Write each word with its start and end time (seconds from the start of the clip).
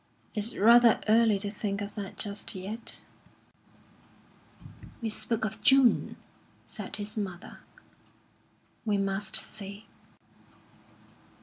"It's 0.33 0.55
rather 0.55 0.99
early 1.07 1.37
to 1.37 1.51
think 1.51 1.79
of 1.79 1.93
that 1.93 2.17
just 2.17 2.55
yet." 2.55 3.05
"We 4.99 5.09
spoke 5.09 5.45
of 5.45 5.61
June," 5.61 6.17
said 6.65 6.95
his 6.95 7.19
mother. 7.19 7.59
"We 8.83 8.97
must 8.97 9.35
see." 9.35 9.85